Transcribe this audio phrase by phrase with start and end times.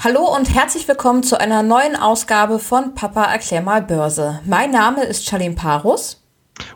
[0.00, 4.38] Hallo und herzlich willkommen zu einer neuen Ausgabe von Papa erklär mal Börse.
[4.44, 6.22] Mein Name ist Charlene Parus.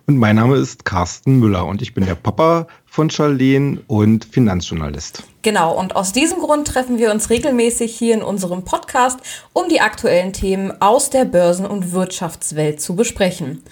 [0.09, 5.23] Und mein Name ist Carsten Müller und ich bin der Papa von Charlene und Finanzjournalist.
[5.43, 9.21] Genau, und aus diesem Grund treffen wir uns regelmäßig hier in unserem Podcast,
[9.53, 13.63] um die aktuellen Themen aus der Börsen- und Wirtschaftswelt zu besprechen.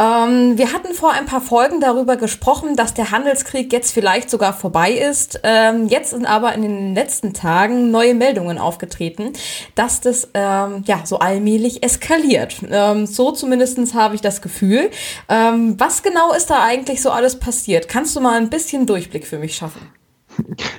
[0.00, 4.52] Ähm, wir hatten vor ein paar Folgen darüber gesprochen, dass der Handelskrieg jetzt vielleicht sogar
[4.52, 5.40] vorbei ist.
[5.42, 9.32] Ähm, jetzt sind aber in den letzten Tagen neue Meldungen aufgetreten,
[9.74, 12.56] dass das ähm, ja so allmählich eskaliert.
[12.70, 14.90] Ähm, so zumindestens habe ich das Gefühl.
[15.28, 17.88] Ähm, was genau ist da eigentlich so alles passiert?
[17.88, 20.03] Kannst du mal ein bisschen Durchblick für mich schaffen?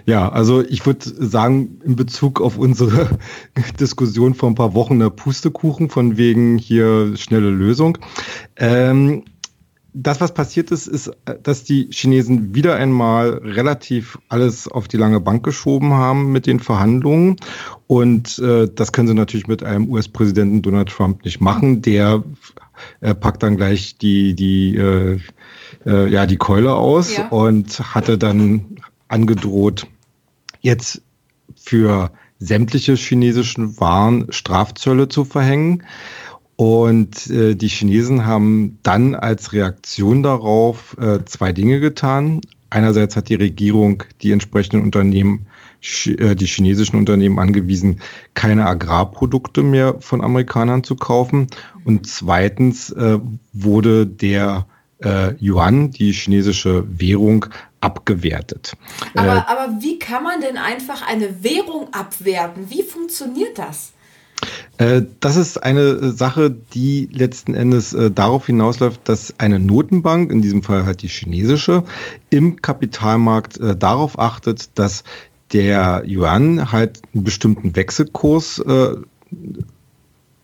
[0.05, 3.17] Ja, also ich würde sagen, in Bezug auf unsere
[3.79, 7.97] Diskussion vor ein paar Wochen der Pustekuchen von wegen hier schnelle Lösung.
[8.55, 9.23] Ähm,
[9.97, 11.09] das, was passiert ist, ist,
[11.43, 16.59] dass die Chinesen wieder einmal relativ alles auf die lange Bank geschoben haben mit den
[16.59, 17.37] Verhandlungen.
[17.87, 21.81] Und äh, das können sie natürlich mit einem US-Präsidenten Donald Trump nicht machen.
[21.81, 22.23] Der
[22.99, 25.19] äh, packt dann gleich die, die, äh,
[25.85, 27.29] äh, ja, die Keule aus ja.
[27.29, 28.77] und hatte dann
[29.15, 29.87] angedroht,
[30.61, 31.01] jetzt
[31.55, 35.83] für sämtliche chinesischen Waren Strafzölle zu verhängen.
[36.57, 42.41] Und äh, die Chinesen haben dann als Reaktion darauf äh, zwei Dinge getan.
[42.69, 45.47] Einerseits hat die Regierung die entsprechenden Unternehmen,
[46.05, 47.99] äh, die chinesischen Unternehmen angewiesen,
[48.33, 51.47] keine Agrarprodukte mehr von Amerikanern zu kaufen.
[51.83, 53.19] Und zweitens äh,
[53.53, 54.65] wurde der
[54.99, 57.47] äh, Yuan, die chinesische Währung,
[57.85, 58.75] abgewertet.
[59.13, 62.69] Aber, äh, aber wie kann man denn einfach eine Währung abwerten?
[62.69, 63.93] Wie funktioniert das?
[64.77, 70.41] Äh, das ist eine Sache, die letzten Endes äh, darauf hinausläuft, dass eine Notenbank, in
[70.41, 71.83] diesem Fall halt die chinesische,
[72.29, 75.03] im Kapitalmarkt äh, darauf achtet, dass
[75.53, 78.59] der Yuan halt einen bestimmten Wechselkurs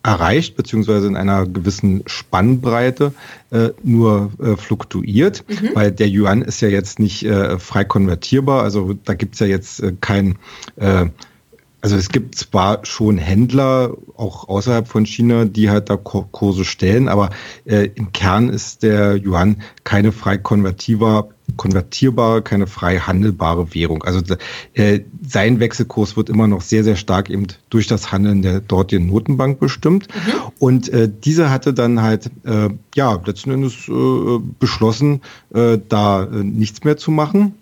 [0.03, 3.13] erreicht, beziehungsweise in einer gewissen Spannbreite
[3.51, 5.69] äh, nur äh, fluktuiert, mhm.
[5.73, 9.81] weil der Yuan ist ja jetzt nicht äh, frei konvertierbar, also da gibt's ja jetzt
[9.81, 10.37] äh, kein
[10.77, 11.05] äh,
[11.81, 17.07] also es gibt zwar schon Händler, auch außerhalb von China, die halt da Kurse stellen,
[17.07, 17.31] aber
[17.65, 24.03] äh, im Kern ist der Yuan keine frei konvertierbar, konvertierbare, keine frei handelbare Währung.
[24.03, 24.21] Also
[24.73, 29.07] äh, sein Wechselkurs wird immer noch sehr, sehr stark eben durch das Handeln der dortigen
[29.07, 30.07] Notenbank bestimmt.
[30.07, 30.31] Mhm.
[30.59, 35.21] Und äh, diese hatte dann halt, äh, ja, letzten Endes äh, beschlossen,
[35.53, 37.55] äh, da äh, nichts mehr zu machen.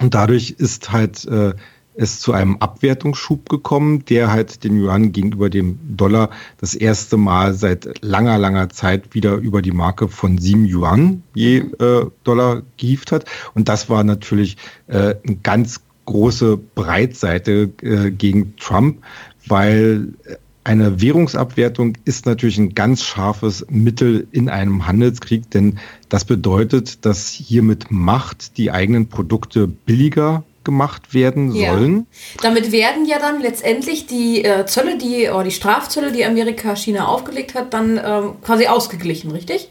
[0.00, 1.54] Und dadurch ist halt äh,
[1.98, 7.54] es zu einem Abwertungsschub gekommen, der halt den Yuan gegenüber dem Dollar das erste Mal
[7.54, 11.74] seit langer, langer Zeit wieder über die Marke von sieben Yuan je mhm.
[11.80, 13.24] äh, Dollar gehievt hat.
[13.54, 19.02] Und das war natürlich äh, eine ganz große Breitseite äh, gegen Trump,
[19.48, 20.14] weil
[20.62, 25.78] eine Währungsabwertung ist natürlich ein ganz scharfes Mittel in einem Handelskrieg, denn
[26.10, 31.96] das bedeutet, dass hier mit Macht die eigenen Produkte billiger gemacht werden sollen.
[31.96, 32.42] Ja.
[32.42, 37.08] Damit werden ja dann letztendlich die äh, Zölle, die oder die Strafzölle, die Amerika China
[37.08, 39.70] aufgelegt hat, dann ähm, quasi ausgeglichen, richtig?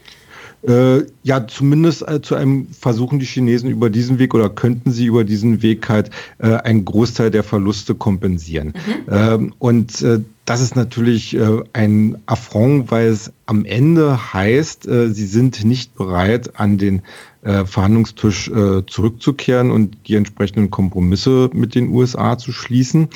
[0.64, 5.06] Äh, ja, zumindest äh, zu einem versuchen die Chinesen über diesen Weg oder könnten sie
[5.06, 6.10] über diesen Weg halt
[6.40, 8.68] äh, einen Großteil der Verluste kompensieren.
[8.68, 9.14] Mhm.
[9.14, 15.10] Ähm, und äh, das ist natürlich äh, ein Affront, weil es am Ende heißt, äh,
[15.14, 17.02] sie sind nicht bereit, an den
[17.44, 18.52] Verhandlungstisch
[18.88, 23.08] zurückzukehren und die entsprechenden Kompromisse mit den USA zu schließen.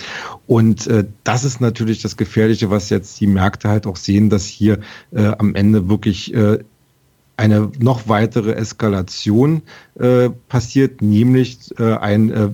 [0.48, 0.88] Und
[1.26, 4.80] das ist natürlich das Gefährliche, was jetzt die Märkte halt auch sehen, dass hier
[5.12, 6.34] am Ende wirklich
[7.42, 9.64] eine noch weitere Eskalation
[10.00, 12.50] äh, passiert, nämlich äh, ein äh,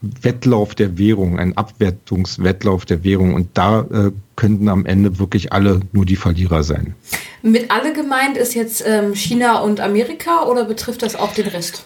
[0.00, 3.34] Wettlauf der Währung, ein Abwertungswettlauf der Währung.
[3.34, 6.94] Und da äh, könnten am Ende wirklich alle nur die Verlierer sein.
[7.42, 11.84] Mit alle gemeint ist jetzt ähm, China und Amerika oder betrifft das auch den Rest?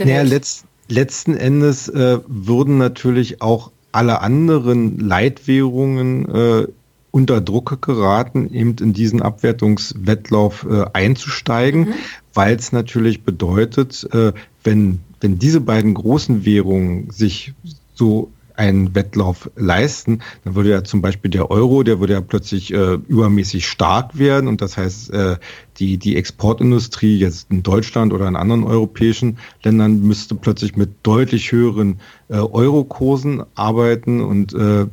[0.00, 6.66] Naja, letzt, letzten Endes äh, würden natürlich auch alle anderen Leitwährungen äh,
[7.14, 11.94] unter Druck geraten, eben in diesen Abwertungswettlauf äh, einzusteigen, mhm.
[12.34, 14.32] weil es natürlich bedeutet, äh,
[14.64, 17.54] wenn, wenn diese beiden großen Währungen sich
[17.94, 22.74] so einen Wettlauf leisten, dann würde ja zum Beispiel der Euro, der würde ja plötzlich
[22.74, 25.36] äh, übermäßig stark werden und das heißt, äh,
[25.78, 31.52] die, die Exportindustrie jetzt in Deutschland oder in anderen europäischen Ländern müsste plötzlich mit deutlich
[31.52, 34.86] höheren äh, Eurokursen arbeiten und, äh,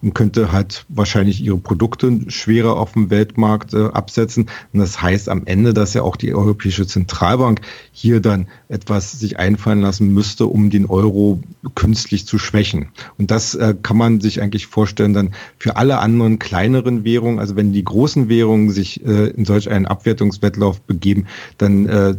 [0.00, 4.48] und könnte halt wahrscheinlich ihre Produkte schwerer auf dem Weltmarkt äh, absetzen.
[4.72, 7.60] Und das heißt am Ende, dass ja auch die Europäische Zentralbank
[7.92, 11.40] hier dann etwas sich einfallen lassen müsste, um den Euro
[11.74, 12.88] künstlich zu schwächen.
[13.18, 17.38] Und das äh, kann man sich eigentlich vorstellen dann für alle anderen kleineren Währungen.
[17.38, 19.86] Also wenn die großen Währungen sich äh, in solch einen
[20.28, 21.26] Abwertungswettlauf begeben,
[21.58, 22.14] dann äh,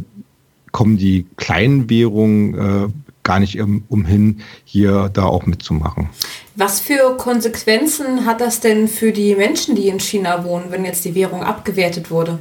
[0.72, 2.88] kommen die kleinen Währungen äh,
[3.24, 3.60] gar nicht
[3.90, 6.10] umhin, hier da auch mitzumachen.
[6.56, 11.06] Was für Konsequenzen hat das denn für die Menschen, die in China wohnen, wenn jetzt
[11.06, 12.40] die Währung abgewertet wurde?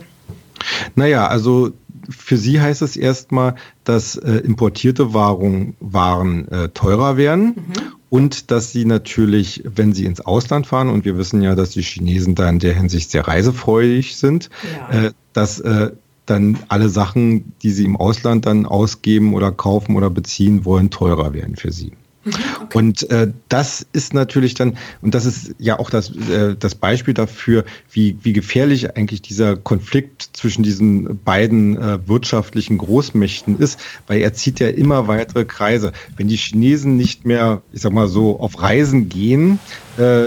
[0.94, 1.72] Naja, also
[2.08, 7.72] für sie heißt es erstmal, dass äh, importierte Waren, Waren äh, teurer werden mhm.
[8.08, 11.82] und dass sie natürlich, wenn sie ins Ausland fahren, und wir wissen ja, dass die
[11.82, 14.48] Chinesen da in der Hinsicht sehr reisefreudig sind,
[14.90, 15.06] ja.
[15.06, 15.90] äh, dass äh,
[16.26, 21.32] dann alle Sachen, die sie im Ausland dann ausgeben oder kaufen oder beziehen wollen, teurer
[21.32, 21.92] werden für sie.
[22.28, 22.78] Mhm, okay.
[22.78, 27.14] Und äh, das ist natürlich dann, und das ist ja auch das, äh, das Beispiel
[27.14, 34.20] dafür, wie, wie gefährlich eigentlich dieser Konflikt zwischen diesen beiden äh, wirtschaftlichen Großmächten ist, weil
[34.20, 35.92] er zieht ja immer weitere Kreise.
[36.16, 39.58] Wenn die Chinesen nicht mehr, ich sag mal so, auf Reisen gehen,
[39.96, 40.26] äh,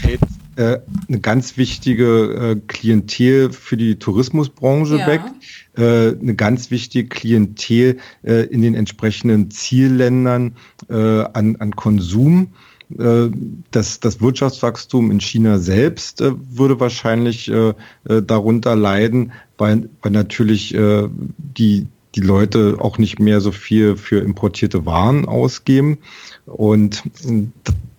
[0.00, 0.20] fällt
[0.60, 5.06] äh, eine ganz wichtige äh, Klientel für die Tourismusbranche ja.
[5.06, 5.22] weg,
[5.78, 10.56] äh, eine ganz wichtige Klientel äh, in den entsprechenden Zielländern
[10.90, 12.48] äh, an, an Konsum.
[12.98, 13.30] Äh,
[13.70, 17.72] das, das Wirtschaftswachstum in China selbst äh, würde wahrscheinlich äh,
[18.04, 24.20] äh, darunter leiden, weil, weil natürlich die, die Leute auch nicht mehr so viel für
[24.20, 25.98] importierte Waren ausgeben.
[26.46, 27.02] Und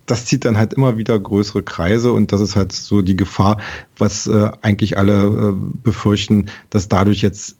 [0.06, 3.58] das zieht dann halt immer wieder größere Kreise und das ist halt so die Gefahr,
[3.96, 5.52] was äh, eigentlich alle äh,
[5.82, 7.56] befürchten, dass dadurch jetzt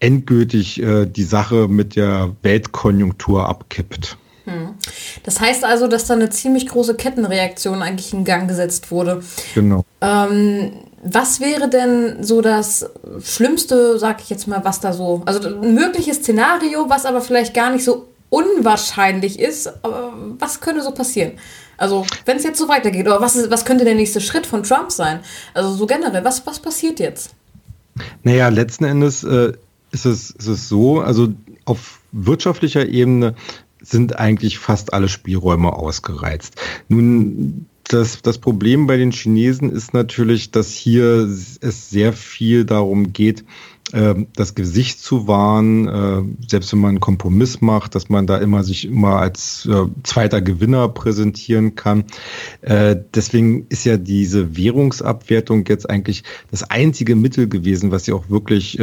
[0.00, 4.18] endgültig äh, die Sache mit der Weltkonjunktur abkippt.
[4.44, 4.74] Hm.
[5.24, 9.22] Das heißt also, dass da eine ziemlich große Kettenreaktion eigentlich in Gang gesetzt wurde.
[9.54, 9.84] Genau.
[10.00, 10.72] Ähm,
[11.02, 12.88] was wäre denn so das
[13.22, 17.54] Schlimmste, sag ich jetzt mal, was da so, also ein mögliches Szenario, was aber vielleicht
[17.54, 21.32] gar nicht so unwahrscheinlich ist, aber was könnte so passieren?
[21.78, 24.62] Also, wenn es jetzt so weitergeht, oder was, ist, was könnte der nächste Schritt von
[24.62, 25.20] Trump sein?
[25.54, 27.34] Also, so generell, was, was passiert jetzt?
[28.22, 29.52] Naja, letzten Endes äh,
[29.90, 31.28] ist, es, ist es so, also
[31.64, 33.34] auf wirtschaftlicher Ebene
[33.80, 36.56] sind eigentlich fast alle Spielräume ausgereizt.
[36.88, 41.28] Nun, das, das Problem bei den Chinesen ist natürlich, dass hier
[41.60, 43.44] es sehr viel darum geht,
[43.92, 48.38] ähm, das Gesicht zu wahren, äh, selbst wenn man einen Kompromiss macht, dass man da
[48.38, 52.04] immer sich immer als äh, zweiter Gewinner präsentieren kann.
[52.62, 58.28] Äh, deswegen ist ja diese Währungsabwertung jetzt eigentlich das einzige Mittel gewesen, was sie auch
[58.28, 58.78] wirklich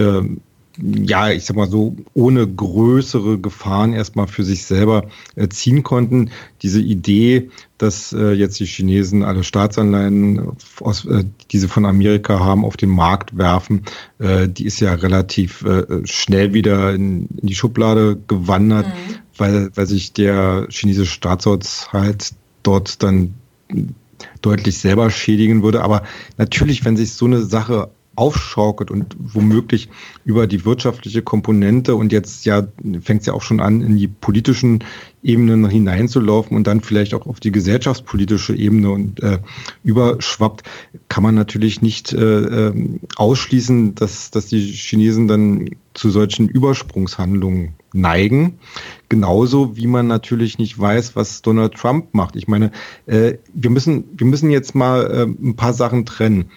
[0.81, 6.31] ja, ich sag mal so, ohne größere Gefahren erstmal für sich selber äh, ziehen konnten.
[6.63, 12.39] Diese Idee, dass äh, jetzt die Chinesen alle Staatsanleihen, aus, äh, die sie von Amerika
[12.39, 13.83] haben, auf den Markt werfen,
[14.17, 19.15] äh, die ist ja relativ äh, schnell wieder in, in, die Schublade gewandert, mhm.
[19.37, 22.33] weil, weil sich der chinesische Staatshaushalt
[22.63, 23.35] dort dann
[24.41, 25.83] deutlich selber schädigen würde.
[25.83, 26.01] Aber
[26.37, 29.89] natürlich, wenn sich so eine Sache aufschaukelt und womöglich
[30.23, 32.67] über die wirtschaftliche Komponente und jetzt ja
[33.01, 34.83] fängt es ja auch schon an, in die politischen
[35.23, 39.39] Ebenen hineinzulaufen und dann vielleicht auch auf die gesellschaftspolitische Ebene und äh,
[39.83, 40.63] überschwappt,
[41.07, 47.73] kann man natürlich nicht äh, ähm, ausschließen, dass, dass die Chinesen dann zu solchen Übersprungshandlungen
[47.93, 48.59] neigen.
[49.09, 52.35] Genauso wie man natürlich nicht weiß, was Donald Trump macht.
[52.35, 52.71] Ich meine,
[53.05, 56.51] äh, wir müssen, wir müssen jetzt mal äh, ein paar Sachen trennen.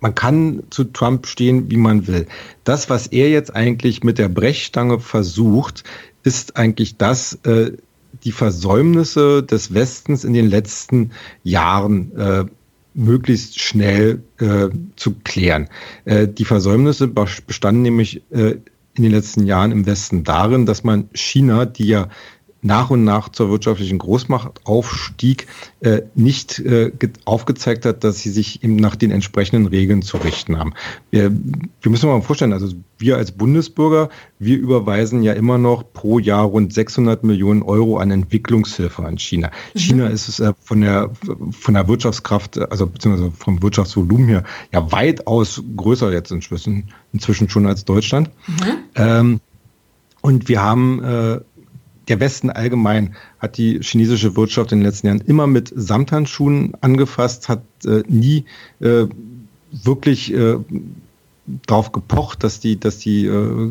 [0.00, 2.26] Man kann zu Trump stehen, wie man will.
[2.64, 5.84] Das, was er jetzt eigentlich mit der Brechstange versucht,
[6.22, 7.72] ist eigentlich das, äh,
[8.24, 11.12] die Versäumnisse des Westens in den letzten
[11.44, 12.44] Jahren äh,
[12.94, 15.68] möglichst schnell äh, zu klären.
[16.04, 18.56] Äh, die Versäumnisse bestanden nämlich äh,
[18.94, 22.08] in den letzten Jahren im Westen darin, dass man China, die ja
[22.66, 25.46] nach und nach zur wirtschaftlichen Großmacht aufstieg,
[25.80, 26.90] äh, nicht äh,
[27.24, 30.74] aufgezeigt hat, dass sie sich eben nach den entsprechenden Regeln zu richten haben.
[31.10, 32.68] Wir, wir müssen uns mal vorstellen, also
[32.98, 34.08] wir als Bundesbürger,
[34.38, 39.50] wir überweisen ja immer noch pro Jahr rund 600 Millionen Euro an Entwicklungshilfe an China.
[39.74, 39.78] Mhm.
[39.78, 41.10] China ist es äh, von der,
[41.52, 47.66] von der Wirtschaftskraft, also beziehungsweise vom Wirtschaftsvolumen her, ja weitaus größer jetzt inzwischen, inzwischen schon
[47.66, 48.30] als Deutschland.
[48.46, 48.72] Mhm.
[48.96, 49.40] Ähm,
[50.22, 51.40] und wir haben äh,
[52.08, 57.48] der Westen allgemein hat die chinesische Wirtschaft in den letzten Jahren immer mit Samthandschuhen angefasst,
[57.48, 58.44] hat äh, nie
[58.80, 59.06] äh,
[59.72, 60.56] wirklich äh,
[61.66, 63.70] darauf gepocht, dass die, dass die äh,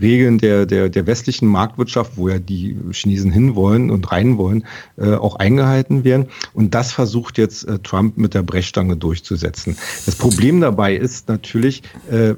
[0.00, 4.64] Regeln der, der, der westlichen Marktwirtschaft, wo ja die Chinesen hinwollen und rein wollen,
[4.96, 6.26] äh, auch eingehalten werden.
[6.52, 9.76] Und das versucht jetzt äh, Trump mit der Brechstange durchzusetzen.
[10.04, 12.34] Das Problem dabei ist natürlich, äh,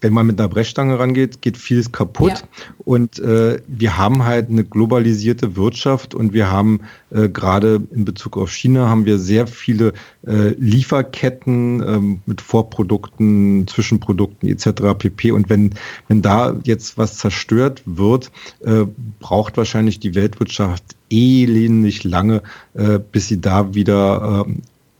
[0.00, 2.30] wenn man mit einer Brechstange rangeht, geht vieles kaputt.
[2.30, 2.36] Ja.
[2.84, 8.36] Und äh, wir haben halt eine globalisierte Wirtschaft und wir haben äh, gerade in Bezug
[8.36, 9.92] auf China haben wir sehr viele
[10.26, 14.94] äh, Lieferketten ähm, mit Vorprodukten, Zwischenprodukten etc.
[14.98, 15.32] pp.
[15.32, 15.74] Und wenn,
[16.06, 18.84] wenn da jetzt was zerstört wird, äh,
[19.20, 22.42] braucht wahrscheinlich die Weltwirtschaft elendig lange,
[22.74, 24.52] äh, bis sie da wieder äh,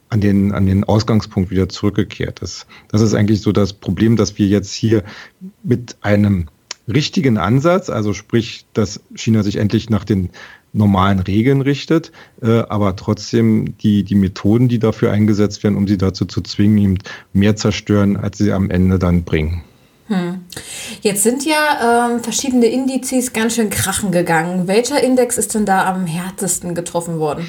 [0.08, 2.66] an den, an den Ausgangspunkt wieder zurückgekehrt ist.
[2.88, 5.04] Das ist eigentlich so das Problem, dass wir jetzt hier
[5.62, 6.48] mit einem
[6.86, 10.30] richtigen Ansatz, also sprich, dass China sich endlich nach den
[10.72, 12.12] normalen Regeln richtet,
[12.42, 16.78] äh, aber trotzdem die, die Methoden, die dafür eingesetzt werden, um sie dazu zu zwingen,
[16.78, 16.98] eben
[17.32, 19.62] mehr zerstören, als sie am Ende dann bringen.
[20.08, 20.40] Hm.
[21.02, 24.66] Jetzt sind ja ähm, verschiedene Indizes ganz schön krachen gegangen.
[24.66, 27.46] Welcher Index ist denn da am härtesten getroffen worden?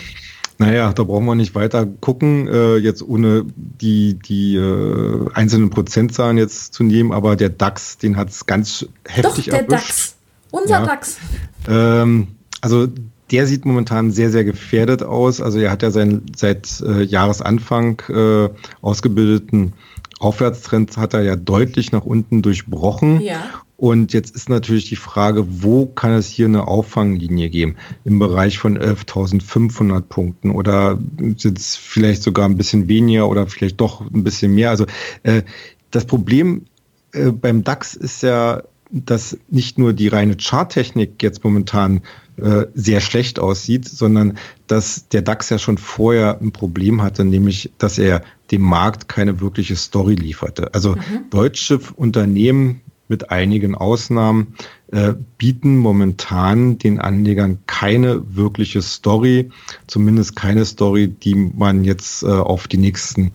[0.60, 6.38] Naja, da brauchen wir nicht weiter gucken, äh, jetzt ohne die, die äh, einzelnen Prozentzahlen
[6.38, 9.90] jetzt zu nehmen, aber der DAX, den hat es ganz heftig Doch, der erwischt.
[9.90, 10.16] DAX.
[10.52, 10.86] Unser ja.
[10.86, 11.18] DAX.
[11.68, 12.28] Ähm,
[12.60, 12.88] also
[13.32, 15.40] der sieht momentan sehr, sehr gefährdet aus.
[15.40, 18.50] Also er hat ja seinen seit äh, Jahresanfang äh,
[18.82, 19.74] ausgebildeten
[20.20, 23.22] Aufwärtstrend hat er ja deutlich nach unten durchbrochen.
[23.22, 23.44] Ja.
[23.80, 27.78] Und jetzt ist natürlich die Frage, wo kann es hier eine Auffanglinie geben?
[28.04, 31.00] Im Bereich von 11.500 Punkten oder
[31.38, 34.70] sind es vielleicht sogar ein bisschen weniger oder vielleicht doch ein bisschen mehr?
[34.70, 34.86] Also
[35.24, 35.44] äh,
[35.92, 36.66] das Problem
[37.14, 42.02] äh, beim DAX ist ja, dass nicht nur die reine Charttechnik jetzt momentan
[42.36, 47.72] äh, sehr schlecht aussieht, sondern dass der DAX ja schon vorher ein Problem hatte, nämlich
[47.78, 50.74] dass er dem Markt keine wirkliche Story lieferte.
[50.74, 51.30] Also mhm.
[51.30, 54.56] deutsche Unternehmen mit einigen Ausnahmen,
[54.92, 59.50] äh, bieten momentan den Anlegern keine wirkliche Story,
[59.88, 63.32] zumindest keine Story, die man jetzt äh, auf die nächsten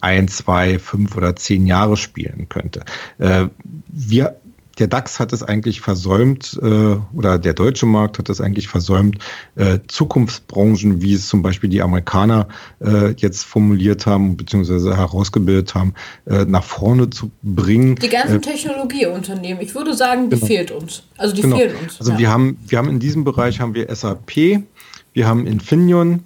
[0.00, 2.84] ein, zwei, fünf oder zehn Jahre spielen könnte.
[3.18, 3.46] Äh,
[3.88, 4.40] wir
[4.82, 9.16] der DAX hat es eigentlich versäumt, äh, oder der deutsche Markt hat es eigentlich versäumt,
[9.54, 12.48] äh, Zukunftsbranchen, wie es zum Beispiel die Amerikaner
[12.80, 15.94] äh, jetzt formuliert haben, beziehungsweise herausgebildet haben,
[16.26, 17.94] äh, nach vorne zu bringen.
[17.94, 20.46] Die ganzen äh, Technologieunternehmen, ich würde sagen, die genau.
[20.46, 21.04] fehlt uns.
[21.16, 21.58] Also die genau.
[21.58, 22.00] fehlen uns.
[22.00, 22.18] Also ja.
[22.18, 24.64] wir haben, wir haben in diesem Bereich haben wir SAP,
[25.12, 26.24] wir haben Infineon,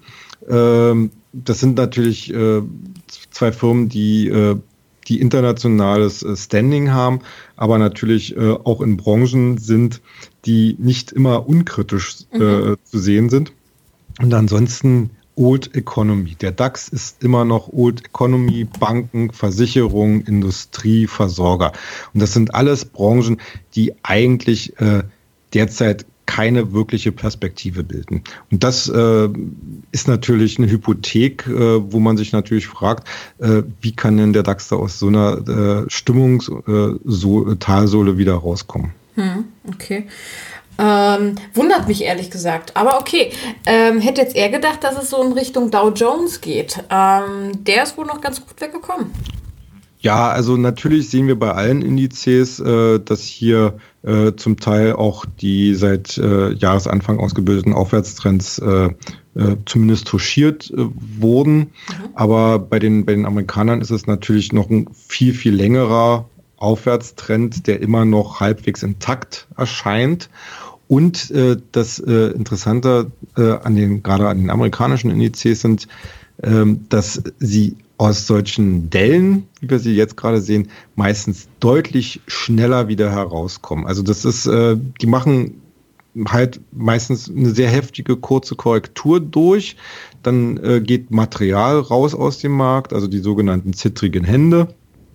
[0.48, 2.62] ähm, das sind natürlich äh,
[3.30, 4.32] zwei Firmen, die
[5.08, 7.20] die internationales äh, Standing haben,
[7.56, 10.00] aber natürlich äh, auch in Branchen sind,
[10.44, 12.76] die nicht immer unkritisch äh, mhm.
[12.84, 13.52] zu sehen sind.
[14.20, 16.34] Und ansonsten Old Economy.
[16.34, 21.72] Der DAX ist immer noch Old Economy, Banken, Versicherungen, Industrie, Versorger.
[22.14, 23.38] Und das sind alles Branchen,
[23.74, 25.02] die eigentlich äh,
[25.52, 28.22] derzeit keine wirkliche Perspektive bilden.
[28.50, 29.28] Und das äh,
[29.92, 33.06] ist natürlich eine Hypothek, äh, wo man sich natürlich fragt,
[33.38, 38.92] äh, wie kann denn der DAX da aus so einer äh, Stimmungstalsohle äh, wieder rauskommen?
[39.14, 40.06] Hm, okay.
[40.78, 42.76] Ähm, wundert mich ehrlich gesagt.
[42.76, 43.30] Aber okay,
[43.64, 46.84] ähm, hätte jetzt eher gedacht, dass es so in Richtung Dow Jones geht.
[46.90, 49.06] Ähm, der ist wohl noch ganz gut weggekommen.
[50.00, 55.26] Ja, also natürlich sehen wir bei allen Indizes, äh, dass hier äh, zum Teil auch
[55.40, 58.90] die seit äh, Jahresanfang ausgebildeten Aufwärtstrends äh,
[59.34, 60.86] äh, zumindest touchiert äh,
[61.18, 61.58] wurden.
[61.58, 61.70] Mhm.
[62.14, 67.66] Aber bei den, bei den Amerikanern ist es natürlich noch ein viel, viel längerer Aufwärtstrend,
[67.66, 70.30] der immer noch halbwegs intakt erscheint.
[70.88, 71.32] Und
[71.72, 75.88] das Interessante an den, gerade an den amerikanischen Indizes sind,
[76.42, 82.88] ähm, dass sie aus solchen Dellen, wie wir sie jetzt gerade sehen, meistens deutlich schneller
[82.88, 83.86] wieder herauskommen.
[83.86, 85.62] Also das ist, äh, die machen
[86.28, 89.76] halt meistens eine sehr heftige kurze Korrektur durch.
[90.22, 94.68] Dann äh, geht Material raus aus dem Markt, also die sogenannten zittrigen Hände.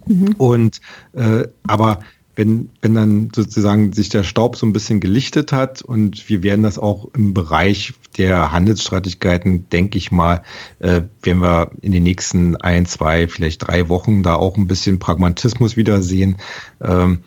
[0.07, 0.35] Mhm.
[0.37, 0.81] Und
[1.13, 1.99] äh, aber
[2.35, 6.63] wenn, wenn dann sozusagen sich der Staub so ein bisschen gelichtet hat und wir werden
[6.63, 10.43] das auch im Bereich der Handelsstreitigkeiten, denke ich mal,
[10.79, 14.99] äh, werden wir in den nächsten ein, zwei, vielleicht drei Wochen da auch ein bisschen
[14.99, 16.37] Pragmatismus wiedersehen.
[16.81, 17.19] Ähm,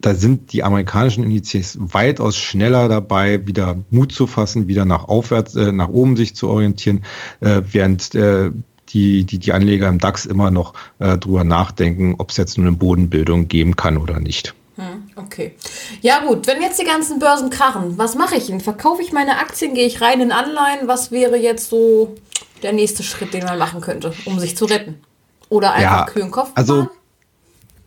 [0.00, 5.54] da sind die amerikanischen Indizes weitaus schneller dabei, wieder Mut zu fassen, wieder nach aufwärts,
[5.54, 7.04] äh, nach oben sich zu orientieren,
[7.40, 8.50] äh, während äh,
[8.92, 12.66] die, die, die Anleger im DAX immer noch äh, drüber nachdenken, ob es jetzt nur
[12.66, 14.54] eine Bodenbildung geben kann oder nicht.
[14.76, 15.54] Hm, okay.
[16.00, 18.60] Ja gut, wenn jetzt die ganzen Börsen krachen, was mache ich denn?
[18.60, 20.88] Verkaufe ich meine Aktien, gehe ich rein in Anleihen?
[20.88, 22.14] Was wäre jetzt so
[22.62, 24.96] der nächste Schritt, den man machen könnte, um sich zu retten?
[25.48, 26.88] Oder einfach ja, kühlen Kopf Also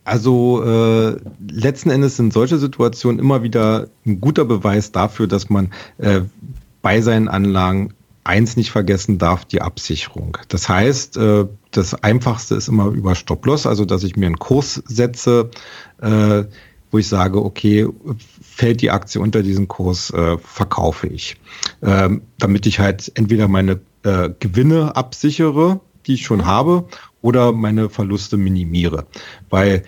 [0.04, 1.16] Also äh,
[1.50, 6.20] letzten Endes sind solche Situationen immer wieder ein guter Beweis dafür, dass man äh,
[6.80, 7.92] bei seinen Anlagen
[8.26, 10.36] eins nicht vergessen darf, die Absicherung.
[10.48, 14.82] Das heißt, äh, das Einfachste ist immer über Stop-Loss, also dass ich mir einen Kurs
[14.86, 15.50] setze,
[16.00, 16.44] äh,
[16.90, 17.86] wo ich sage, okay,
[18.42, 21.36] fällt die Aktie unter diesen Kurs, äh, verkaufe ich.
[21.82, 23.80] Ähm, damit ich halt entweder meine
[24.38, 26.86] Gewinne absichere, die ich schon habe,
[27.22, 29.08] oder meine Verluste minimiere.
[29.50, 29.82] Weil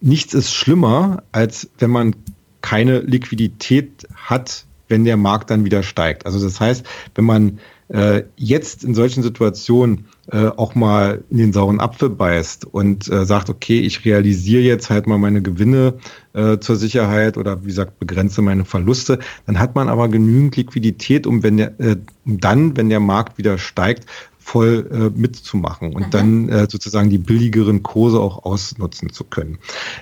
[0.00, 2.16] nichts ist schlimmer, als wenn man
[2.62, 6.26] keine Liquidität hat, wenn der Markt dann wieder steigt.
[6.26, 11.52] Also das heißt, wenn man äh, jetzt in solchen Situationen äh, auch mal in den
[11.52, 15.94] sauren Apfel beißt und äh, sagt, okay, ich realisiere jetzt halt mal meine Gewinne
[16.32, 21.26] äh, zur Sicherheit oder wie gesagt, begrenze meine Verluste, dann hat man aber genügend Liquidität,
[21.26, 24.06] um wenn der, äh, um dann, wenn der Markt wieder steigt,
[24.38, 26.10] voll äh, mitzumachen und mhm.
[26.10, 29.58] dann äh, sozusagen die billigeren Kurse auch ausnutzen zu können.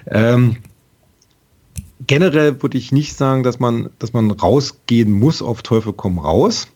[0.07, 0.57] Ähm,
[2.07, 6.69] generell würde ich nicht sagen, dass man, dass man rausgehen muss auf Teufel komm raus.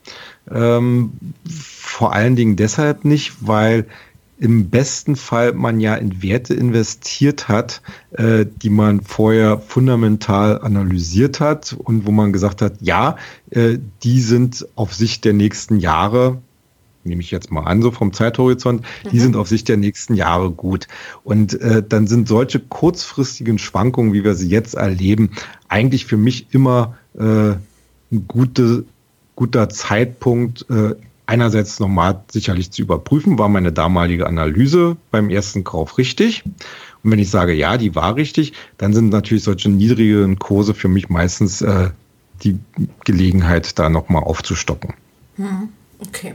[0.51, 1.13] Ähm,
[1.49, 3.87] vor allen Dingen deshalb nicht, weil
[4.39, 7.81] im besten Fall man ja in Werte investiert hat,
[8.13, 13.17] äh, die man vorher fundamental analysiert hat und wo man gesagt hat, ja,
[13.51, 16.43] äh, die sind auf Sicht der nächsten Jahre
[17.07, 19.09] nehme ich jetzt mal an, so vom Zeithorizont, mhm.
[19.11, 20.87] die sind auf Sicht der nächsten Jahre gut.
[21.25, 25.31] Und äh, dann sind solche kurzfristigen Schwankungen, wie wir sie jetzt erleben,
[25.69, 27.55] eigentlich für mich immer äh,
[28.13, 28.85] ein gute,
[29.35, 30.95] guter Zeitpunkt, äh,
[31.27, 36.45] einerseits nochmal sicherlich zu überprüfen, war meine damalige Analyse beim ersten Kauf richtig.
[37.03, 40.89] Und wenn ich sage, ja, die war richtig, dann sind natürlich solche niedrigen Kurse für
[40.89, 41.91] mich meistens äh,
[42.43, 42.59] die
[43.05, 44.95] Gelegenheit, da nochmal aufzustocken.
[45.37, 45.69] Mhm.
[45.99, 46.35] Okay.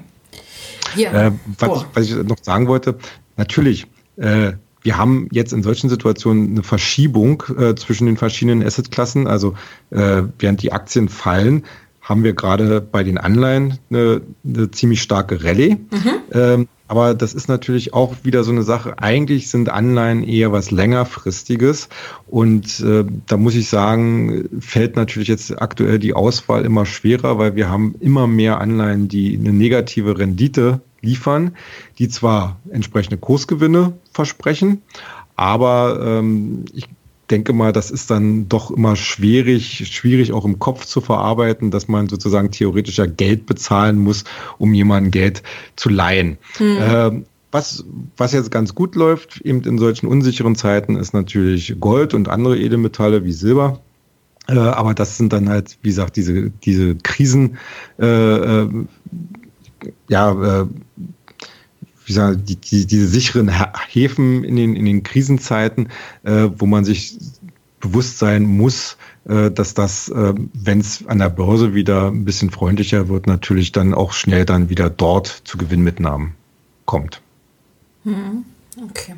[0.95, 1.27] Ja.
[1.27, 2.98] Äh, was, ich, was, ich, noch sagen wollte,
[3.38, 9.27] natürlich, äh, wir haben jetzt in solchen Situationen eine Verschiebung äh, zwischen den verschiedenen Assetklassen.
[9.27, 9.53] Also
[9.91, 11.63] äh, während die Aktien fallen,
[12.01, 15.77] haben wir gerade bei den Anleihen eine, eine ziemlich starke Rallye.
[15.91, 16.12] Mhm.
[16.33, 19.00] Ähm, aber das ist natürlich auch wieder so eine Sache.
[19.00, 21.88] Eigentlich sind Anleihen eher was längerfristiges.
[22.27, 27.55] Und äh, da muss ich sagen, fällt natürlich jetzt aktuell die Auswahl immer schwerer, weil
[27.55, 31.55] wir haben immer mehr Anleihen, die eine negative Rendite liefern,
[31.98, 34.81] die zwar entsprechende Kursgewinne versprechen,
[35.38, 36.89] aber ähm, ich
[37.32, 41.88] denke mal, das ist dann doch immer schwierig, schwierig auch im Kopf zu verarbeiten, dass
[41.88, 44.26] man sozusagen theoretisch ja Geld bezahlen muss,
[44.58, 45.41] um jemandem Geld
[45.76, 46.38] zu leihen.
[46.58, 46.78] Hm.
[46.80, 47.84] Ähm, was,
[48.17, 52.58] was jetzt ganz gut läuft, eben in solchen unsicheren Zeiten, ist natürlich Gold und andere
[52.58, 53.82] Edelmetalle wie Silber.
[54.48, 57.58] Äh, aber das sind dann halt, wie gesagt, diese, diese Krisen,
[58.00, 58.70] äh, äh,
[60.10, 60.65] ja, äh,
[62.12, 63.50] wie sagen, die, die, diese sicheren
[63.88, 65.88] Häfen in den, in den Krisenzeiten,
[66.24, 67.17] äh, wo man sich
[67.80, 72.52] bewusst sein muss, äh, dass das, äh, wenn es an der Börse wieder ein bisschen
[72.52, 76.34] freundlicher wird, natürlich dann auch schnell dann wieder dort zu Gewinnmitnahmen
[76.86, 77.21] kommt.
[78.04, 78.43] Hm,
[78.84, 79.15] okay.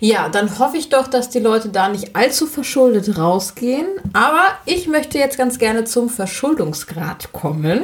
[0.00, 3.86] Ja, dann hoffe ich doch, dass die Leute da nicht allzu verschuldet rausgehen.
[4.12, 7.82] Aber ich möchte jetzt ganz gerne zum Verschuldungsgrad kommen.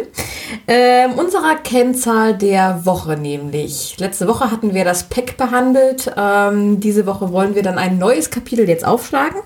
[0.68, 3.96] Ähm, unserer Kennzahl der Woche nämlich.
[3.98, 6.12] Letzte Woche hatten wir das PEC behandelt.
[6.16, 9.40] Ähm, diese Woche wollen wir dann ein neues Kapitel jetzt aufschlagen.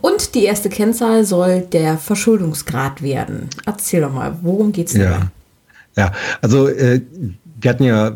[0.00, 3.50] Und die erste Kennzahl soll der Verschuldungsgrad werden.
[3.66, 5.02] Erzähl doch mal, worum geht es denn?
[5.02, 5.20] Ja.
[5.96, 7.02] ja, also äh,
[7.60, 8.12] wir hatten ja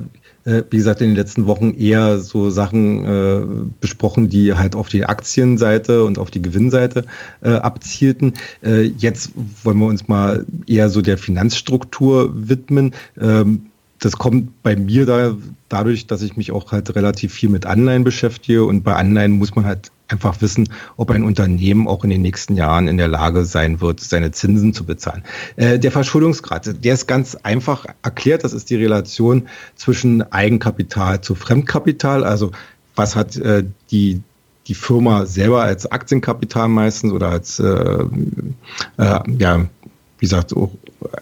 [0.49, 3.41] äh, wie gesagt, in den letzten Wochen eher so Sachen äh,
[3.81, 7.05] besprochen, die halt auf die Aktienseite und auf die Gewinnseite
[7.43, 8.33] äh, abzielten.
[8.65, 9.33] Äh, jetzt
[9.63, 12.95] wollen wir uns mal eher so der Finanzstruktur widmen.
[13.21, 13.67] Ähm,
[14.01, 15.37] das kommt bei mir da,
[15.69, 19.55] dadurch, dass ich mich auch halt relativ viel mit Anleihen beschäftige und bei Anleihen muss
[19.55, 23.45] man halt einfach wissen, ob ein Unternehmen auch in den nächsten Jahren in der Lage
[23.45, 25.23] sein wird, seine Zinsen zu bezahlen.
[25.57, 28.45] Äh, der Verschuldungsgrad, der ist ganz einfach erklärt.
[28.45, 32.25] Das ist die Relation zwischen Eigenkapital zu Fremdkapital.
[32.25, 32.53] Also
[32.97, 34.23] was hat äh, die
[34.67, 38.05] die Firma selber als Aktienkapital meistens oder als äh,
[38.99, 39.67] äh, ja
[40.19, 40.71] wie gesagt, auch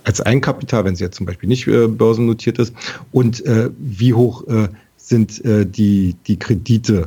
[0.04, 2.74] als Eigenkapital, wenn sie jetzt zum Beispiel nicht äh, börsennotiert ist,
[3.12, 7.06] und äh, wie hoch äh, sind äh, die, die Kredite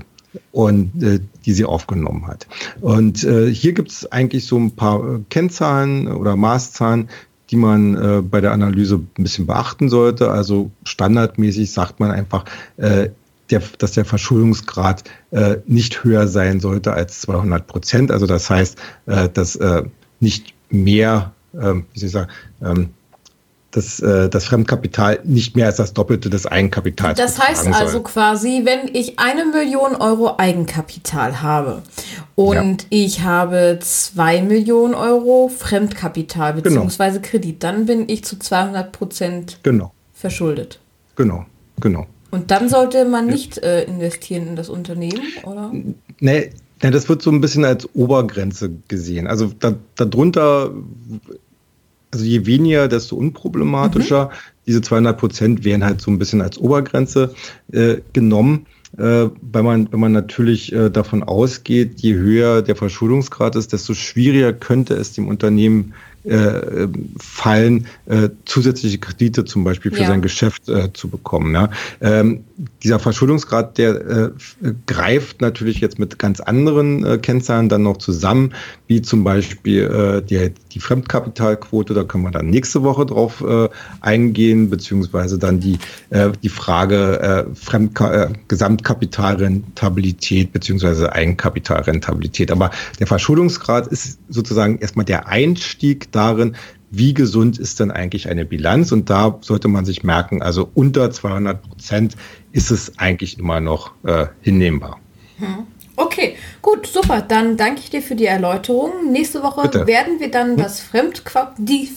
[0.52, 2.48] und äh, die sie aufgenommen hat.
[2.82, 7.10] Und äh, hier gibt es eigentlich so ein paar äh, Kennzahlen oder Maßzahlen,
[7.50, 10.32] die man äh, bei der Analyse ein bisschen beachten sollte.
[10.32, 12.46] Also standardmäßig sagt man einfach,
[12.78, 13.10] äh,
[13.50, 18.12] der, dass der Verschuldungsgrad äh, nicht höher sein sollte als 200 Prozent.
[18.12, 19.84] Also das heißt, äh, dass äh,
[20.20, 22.90] nicht mehr, äh, wie soll ich sagen, ähm,
[23.72, 28.04] das, äh, das Fremdkapital nicht mehr als das Doppelte des Eigenkapitals Das heißt also soll.
[28.04, 31.84] quasi, wenn ich eine Million Euro Eigenkapital habe
[32.36, 32.88] und ja.
[32.90, 37.10] ich habe zwei Millionen Euro Fremdkapital bzw.
[37.10, 37.20] Genau.
[37.22, 39.94] Kredit, dann bin ich zu 200 Prozent genau.
[40.14, 40.80] verschuldet.
[41.16, 41.46] Genau,
[41.80, 42.08] genau.
[42.32, 45.72] Und dann sollte man nicht äh, investieren in das Unternehmen, oder?
[46.20, 46.52] Nee,
[46.82, 49.28] nee, das wird so ein bisschen als Obergrenze gesehen.
[49.28, 50.72] Also da, darunter
[52.12, 54.26] also je weniger, desto unproblematischer.
[54.26, 54.30] Mhm.
[54.68, 57.34] Diese 200 Prozent wären halt so ein bisschen als Obergrenze
[57.72, 58.66] äh, genommen.
[58.98, 63.94] Äh, wenn, man, wenn man natürlich äh, davon ausgeht, je höher der Verschuldungsgrad ist, desto
[63.94, 66.88] schwieriger könnte es dem Unternehmen äh,
[67.20, 70.08] fallen, äh, zusätzliche Kredite zum Beispiel für ja.
[70.08, 71.54] sein Geschäft äh, zu bekommen.
[71.54, 71.70] Ja.
[72.02, 72.44] Ähm,
[72.84, 74.30] dieser Verschuldungsgrad, der äh,
[74.86, 78.54] greift natürlich jetzt mit ganz anderen äh, Kennzahlen dann noch zusammen,
[78.88, 83.44] wie zum Beispiel äh, die, die Fremdkapitalquote, da können wir dann nächste Woche drauf
[84.02, 85.78] eingehen, beziehungsweise dann die,
[86.44, 92.52] die Frage äh, Fremdka äh, Gesamtkapitalrentabilität beziehungsweise Eigenkapitalrentabilität.
[92.52, 96.56] Aber der Verschuldungsgrad ist sozusagen erstmal der Einstieg darin,
[96.92, 98.92] wie gesund ist denn eigentlich eine Bilanz?
[98.92, 102.16] Und da sollte man sich merken, also unter 200 Prozent
[102.52, 105.00] ist es eigentlich immer noch äh, hinnehmbar.
[105.38, 105.68] Hm.
[105.96, 107.22] Okay, gut, super.
[107.22, 109.12] Dann danke ich dir für die Erläuterung.
[109.12, 109.86] Nächste Woche Bitte.
[109.86, 110.58] werden wir dann hm?
[110.58, 111.90] das Fremdquap die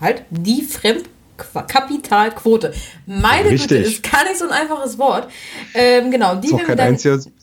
[0.00, 2.72] halt die Fremdkapitalquote.
[3.06, 3.68] Meine Richtig.
[3.68, 5.30] Güte, ist gar nicht so ein einfaches Wort.
[5.74, 6.98] Ähm, genau, die werden wir dann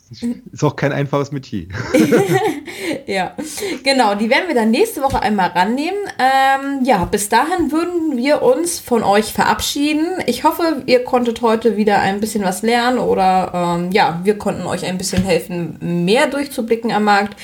[0.10, 1.68] ist auch kein einfaches Metier.
[3.08, 3.36] ja,
[3.84, 4.16] genau.
[4.16, 6.00] Die werden wir dann nächste Woche einmal rannehmen.
[6.18, 10.06] Ähm, ja, bis dahin würden wir uns von euch verabschieden.
[10.26, 14.64] Ich hoffe, ihr konntet heute wieder ein bisschen was lernen oder ähm, ja, wir konnten
[14.64, 17.38] euch ein bisschen helfen, mehr durchzublicken am Markt.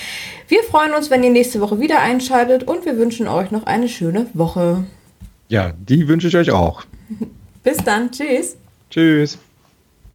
[0.48, 3.90] Wir freuen uns, wenn ihr nächste Woche wieder einschaltet und wir wünschen euch noch eine
[3.90, 4.86] schöne Woche.
[5.50, 6.86] Ja, die wünsche ich euch auch.
[7.64, 8.12] bis dann.
[8.12, 8.58] Tschüss.
[8.90, 9.38] Tschüss.